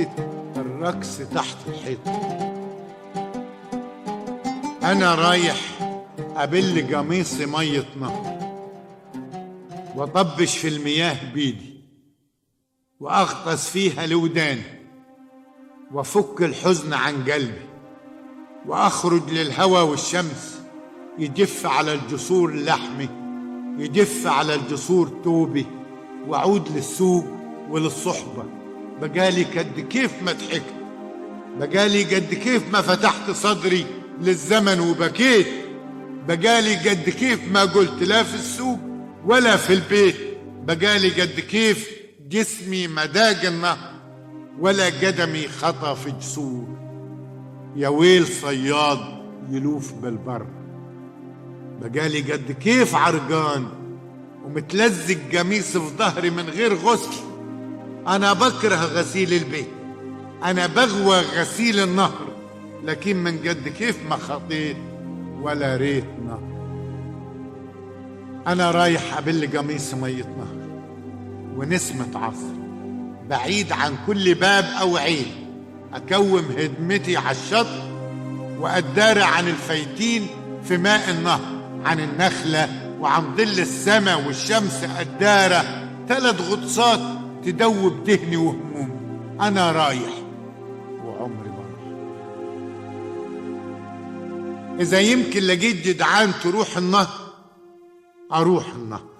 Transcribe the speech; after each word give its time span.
حتة 0.00 0.42
الرقص 0.56 1.18
تحت 1.34 1.56
الحيط 1.68 1.98
أنا 4.82 5.14
رايح 5.14 5.56
أبل 6.36 6.96
قميصي 6.96 7.46
مية 7.46 7.84
نهر 8.00 8.40
وأطبش 9.96 10.58
في 10.58 10.68
المياه 10.68 11.32
بيدي 11.34 11.80
وأغطس 13.00 13.68
فيها 13.70 14.06
لوداني 14.06 14.62
وأفك 15.92 16.42
الحزن 16.42 16.92
عن 16.92 17.24
قلبي 17.24 17.66
وأخرج 18.66 19.30
للهوى 19.30 19.82
والشمس 19.82 20.60
يجف 21.18 21.66
على 21.66 21.94
الجسور 21.94 22.54
لحمي 22.54 23.08
يجف 23.78 24.26
على 24.26 24.54
الجسور 24.54 25.08
توبي 25.24 25.66
وأعود 26.28 26.68
للسوق 26.68 27.24
وللصحبة. 27.70 28.59
بقالي 29.00 29.42
قد 29.44 29.80
كيف 29.80 30.22
ما 30.22 30.32
ضحكت. 30.32 30.74
بقالي 31.58 32.04
قد 32.04 32.34
كيف 32.34 32.72
ما 32.72 32.80
فتحت 32.80 33.30
صدري 33.30 33.86
للزمن 34.20 34.80
وبكيت. 34.80 35.46
بقالي 36.28 36.74
قد 36.74 37.10
كيف 37.10 37.52
ما 37.52 37.64
قلت 37.64 38.02
لا 38.02 38.22
في 38.22 38.34
السوق 38.34 38.78
ولا 39.24 39.56
في 39.56 39.72
البيت. 39.72 40.16
بقالي 40.62 41.08
قد 41.08 41.40
كيف 41.40 41.90
جسمي 42.28 42.88
مداق 42.88 43.44
النهر 43.44 43.90
ولا 44.58 44.86
قدمي 44.86 45.48
خطى 45.48 45.96
في 46.04 46.10
جسور. 46.10 46.68
يا 47.76 47.88
ويل 47.88 48.26
صياد 48.26 48.98
يلوف 49.50 49.92
بالبر. 49.92 50.46
بقالي 51.80 52.32
قد 52.32 52.52
كيف 52.52 52.94
عرقان 52.94 53.68
ومتلزق 54.44 55.18
قميص 55.34 55.76
في 55.76 55.96
ظهري 55.98 56.30
من 56.30 56.48
غير 56.48 56.74
غسل. 56.74 57.29
أنا 58.08 58.32
بكره 58.32 58.76
غسيل 58.76 59.32
البيت. 59.32 59.68
أنا 60.44 60.66
بغوى 60.66 61.20
غسيل 61.20 61.80
النهر. 61.80 62.28
لكن 62.84 63.16
من 63.16 63.38
قد 63.38 63.68
كيف 63.68 63.96
ما 64.10 64.16
خطيت 64.16 64.76
ولا 65.42 65.76
ريت 65.76 66.04
نهر. 66.26 66.42
أنا 68.46 68.70
رايح 68.70 69.18
أبل 69.18 69.58
قميص 69.58 69.94
مية 69.94 70.24
نهر 70.24 70.80
ونسمة 71.56 72.08
عصر. 72.14 72.60
بعيد 73.28 73.72
عن 73.72 73.96
كل 74.06 74.34
باب 74.34 74.64
أو 74.80 74.96
عين. 74.96 75.26
أكوم 75.94 76.44
هدمتي 76.58 77.16
على 77.16 77.36
الشط 77.36 77.66
واداري 78.58 79.22
عن 79.22 79.48
الفايتين 79.48 80.26
في 80.64 80.76
ماء 80.76 81.10
النهر. 81.10 81.40
عن 81.84 82.00
النخلة 82.00 82.68
وعن 83.00 83.36
ظل 83.36 83.60
السماء 83.60 84.26
والشمس 84.26 84.84
أدارة 84.98 85.64
ثلاث 86.08 86.50
غطسات 86.50 87.00
تدوب 87.44 88.04
دهني 88.04 88.36
وهمومي. 88.36 89.00
أنا 89.40 89.72
رايح. 89.72 90.22
وعمري 91.04 91.48
بروح 91.48 91.66
إذا 94.80 95.00
يمكن 95.00 95.40
لقيت 95.40 95.86
جدعان 95.86 96.32
تروح 96.42 96.76
النهر 96.76 97.32
أروح 98.32 98.66
النهر. 98.74 99.10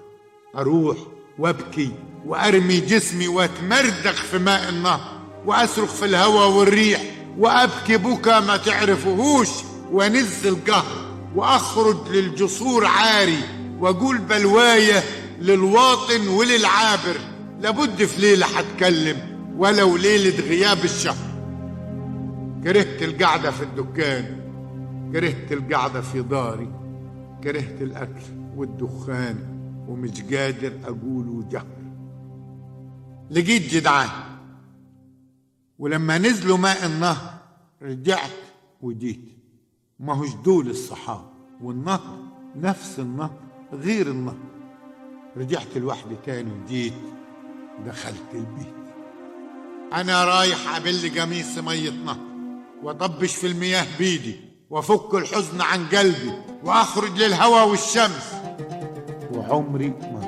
أروح 0.57 0.97
وأبكي 1.39 1.93
وأرمي 2.27 2.81
جسمي 2.81 3.29
وأتمردغ 3.29 4.13
في 4.13 4.39
ماء 4.39 4.69
النهر 4.69 5.21
وأصرخ 5.47 5.89
في 5.91 6.05
الهوى 6.05 6.55
والريح 6.55 7.03
وأبكي 7.39 7.97
بكى 7.97 8.41
ما 8.41 8.57
تعرفوهوش 8.57 9.48
وأنزل 9.93 10.57
قهر 10.69 11.11
وأخرج 11.35 12.09
للجسور 12.09 12.87
عاري 12.87 13.39
وأقول 13.81 14.19
بلواية 14.19 15.05
للواطن 15.41 16.29
وللعابر. 16.29 17.30
لابد 17.61 18.05
في 18.05 18.20
ليلة 18.20 18.47
حتكلم 18.47 19.16
ولو 19.56 19.97
ليلة 19.97 20.41
غياب 20.41 20.84
الشهر. 20.84 21.30
كرهت 22.64 23.02
القعدة 23.02 23.50
في 23.50 23.62
الدكان 23.62 24.41
كرهت 25.12 25.52
القعدة 25.52 26.00
في 26.00 26.22
داري 26.22 26.72
كرهت 27.44 27.83
الأكل 27.83 28.23
والدخان 28.57 29.36
ومش 29.89 30.23
قادر 30.23 30.73
أقول 30.85 31.48
جهر 31.48 31.67
لقيت 33.30 33.74
جدعان 33.74 34.08
ولما 35.79 36.18
نزلوا 36.18 36.56
ماء 36.56 36.86
النهر 36.86 37.35
رجعت 37.83 38.30
وجيت. 38.80 39.20
ما 40.01 40.14
هوش 40.14 40.35
دول 40.35 40.70
الصحاب 40.70 41.24
والنهر 41.62 42.18
نفس 42.56 42.98
النهر 42.98 43.40
غير 43.73 44.11
النهر. 44.11 44.36
رجعت 45.36 45.77
لوحدي 45.77 46.17
تاني 46.27 46.51
وجيت. 46.52 46.92
دخلت 47.86 48.35
البيت. 48.35 48.74
أنا 49.92 50.24
رايح 50.24 50.77
أبل 50.77 51.20
قميص 51.20 51.58
مية 51.58 51.91
نهر 51.91 52.18
وأطبش 52.83 53.35
في 53.35 53.46
المياه 53.46 53.86
بيدي 53.98 54.41
وأفك 54.70 55.14
الحزن 55.14 55.61
عن 55.61 55.86
قلبي 55.86 56.33
وأخرج 56.64 57.23
للهوى 57.23 57.70
والشمس. 57.70 58.33
وعمري 59.33 59.89
ما 59.89 60.20